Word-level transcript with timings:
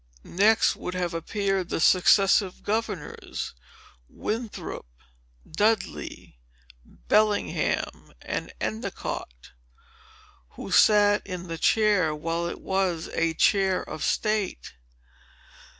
Next 0.23 0.75
would 0.75 0.95
have 0.95 1.13
appeared 1.13 1.69
the 1.69 1.79
successive 1.79 2.63
governors, 2.63 3.53
Winthrop, 4.09 4.87
Dudley, 5.47 6.39
Bellingham, 6.83 8.11
and 8.19 8.51
Endicott, 8.59 9.51
who 10.57 10.71
sat 10.71 11.21
in 11.23 11.47
the 11.49 11.59
chair, 11.59 12.15
while 12.15 12.47
it 12.47 12.61
was 12.61 13.09
a 13.09 13.35
Chair 13.35 13.83
of 13.87 14.03
State. 14.03 14.73